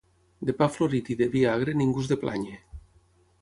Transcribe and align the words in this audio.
De 0.49 0.53
pa 0.61 0.67
florit 0.77 1.11
i 1.15 1.17
de 1.19 1.27
vi 1.35 1.43
agre 1.51 1.75
ningú 1.83 2.03
és 2.07 2.11
de 2.13 2.19
plànyer. 2.25 2.59